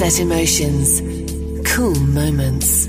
[0.00, 1.02] Sunset Emotions.
[1.74, 2.88] Cool moments.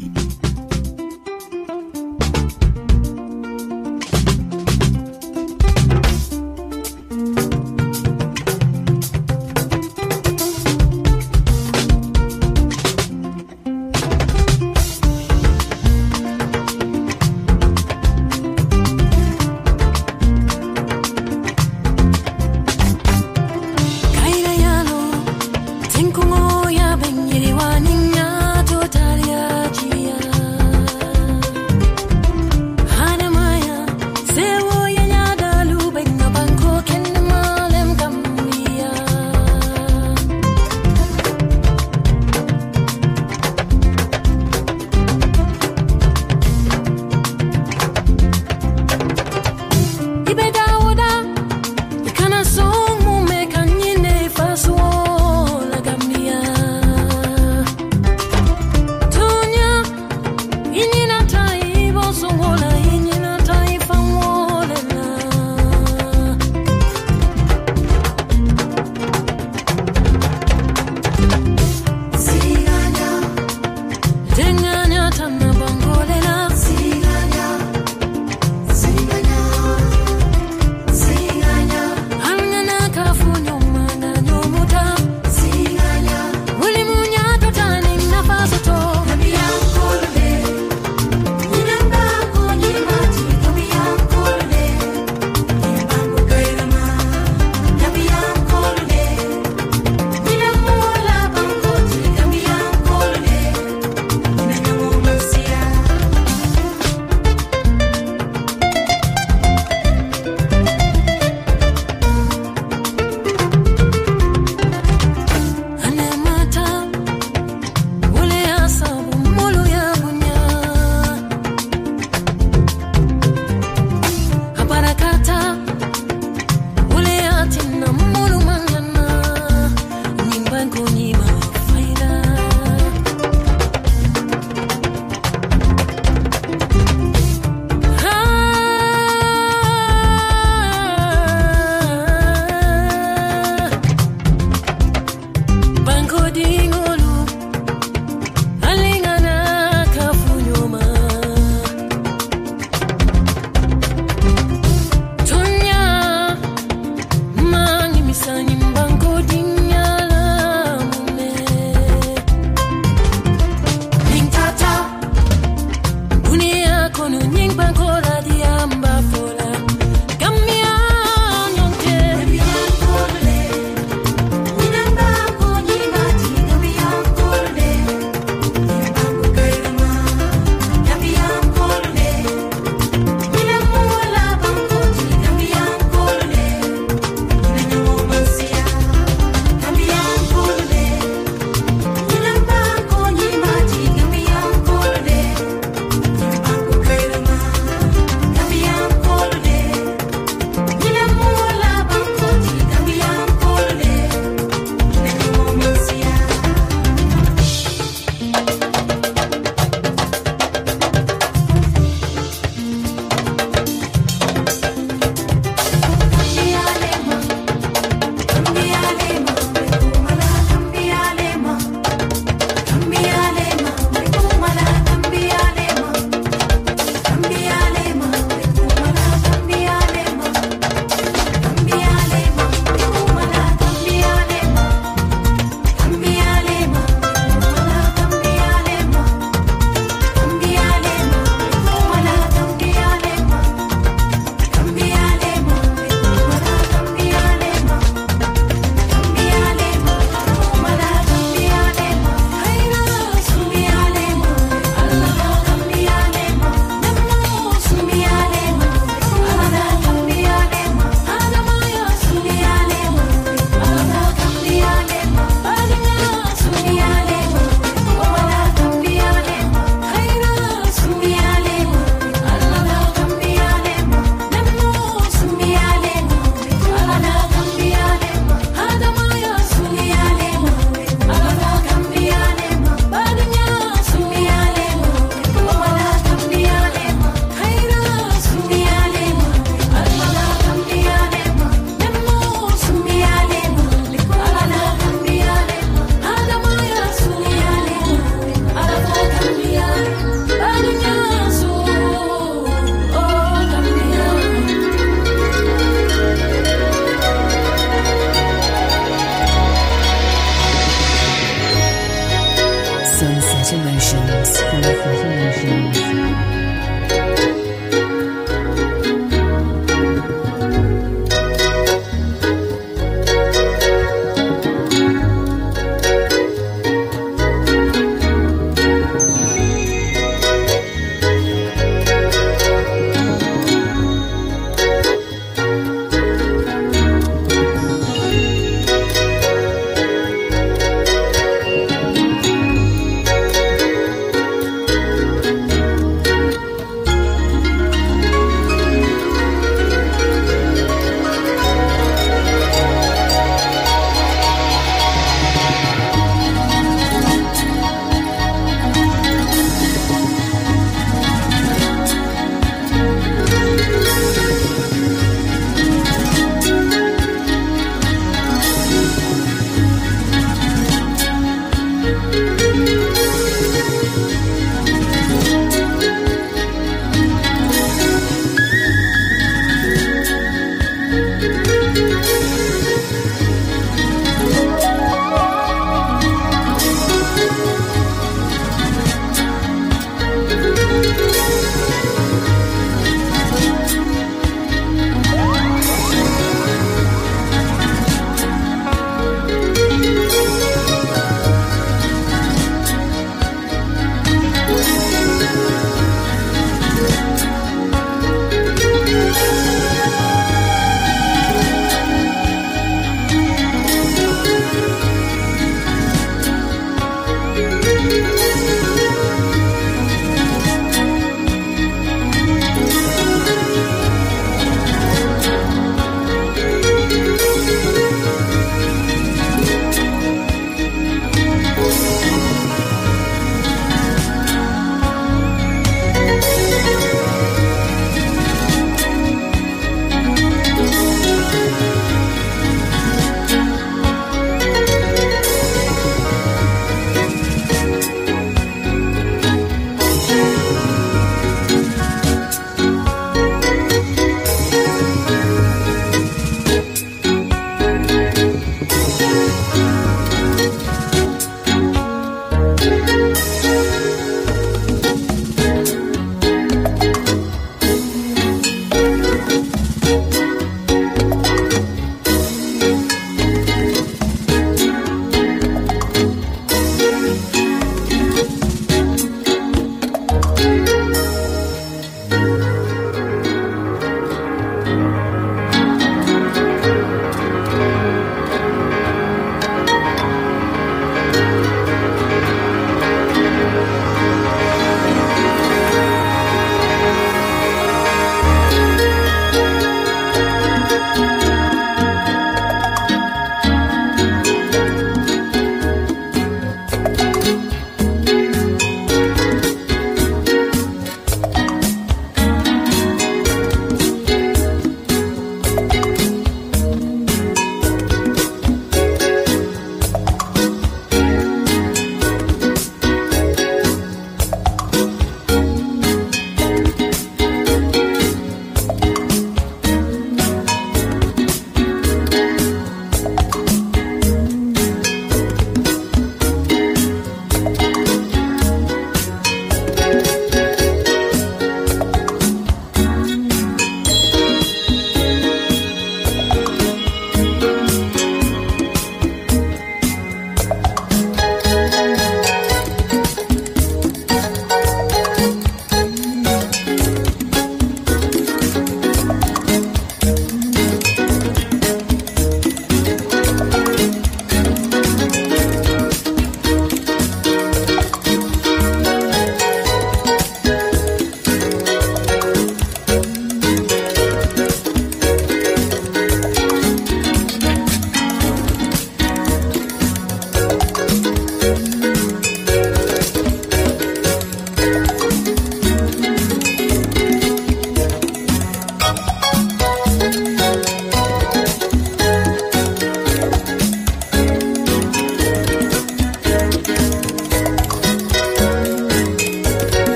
[146.31, 146.90] digo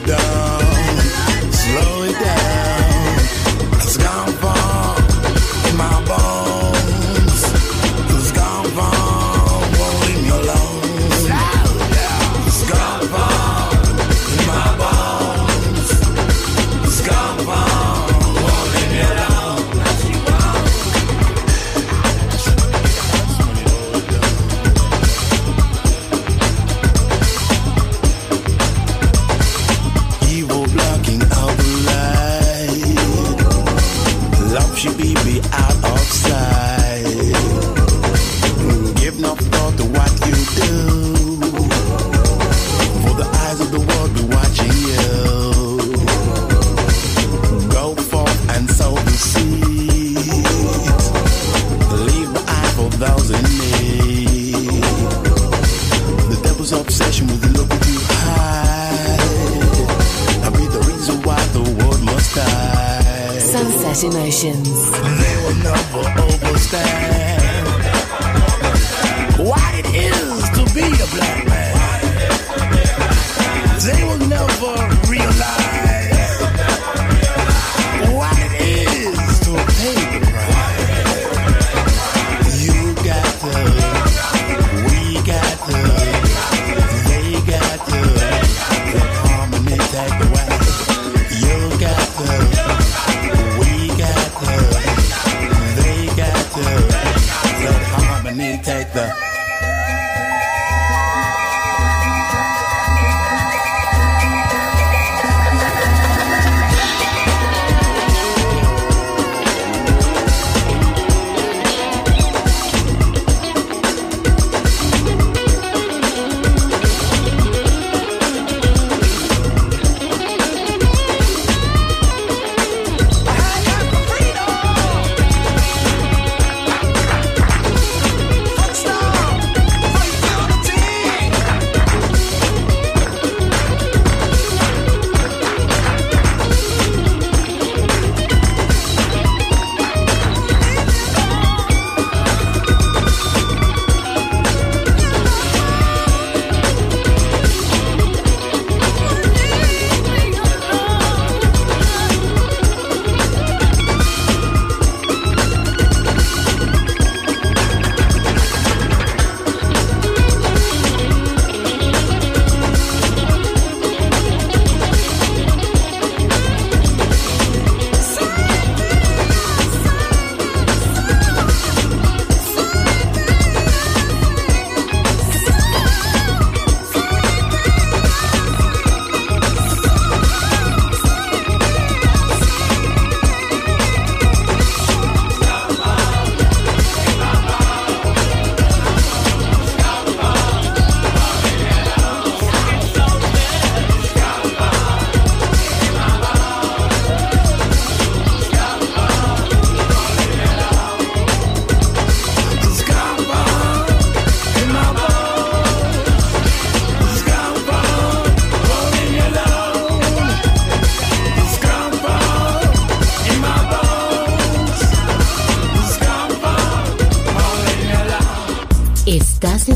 [0.00, 0.43] down.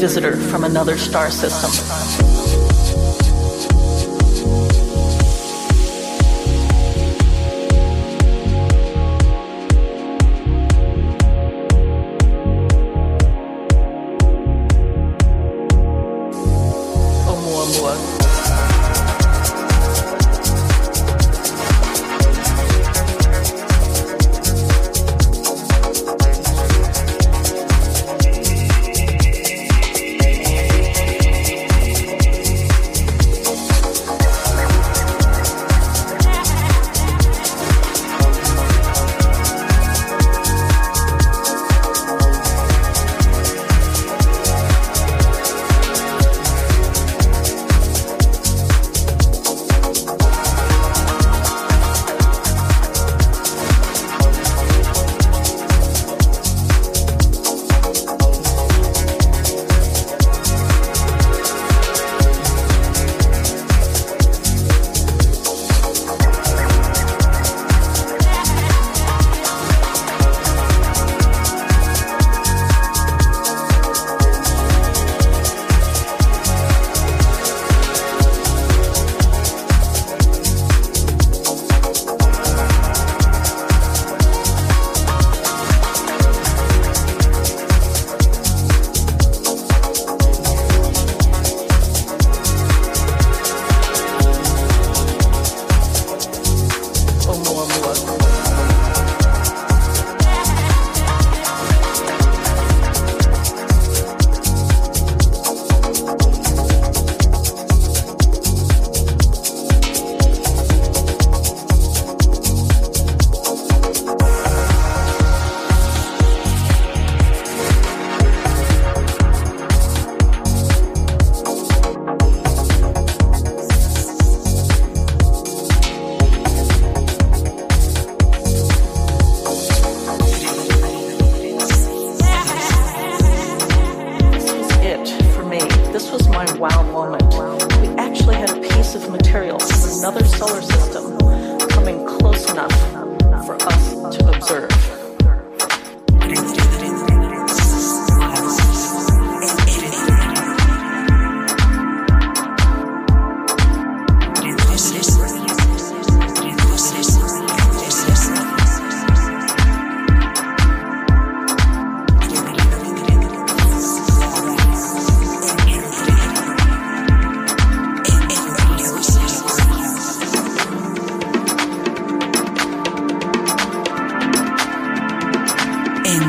[0.00, 1.89] Visitor from another star system?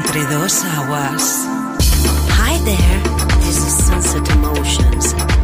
[0.04, 1.46] Entre dos aguas.
[2.40, 3.38] Hi there.
[3.46, 5.41] This is Sunset Emotions.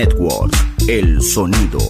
[0.00, 0.54] Network,
[0.88, 1.89] el sonido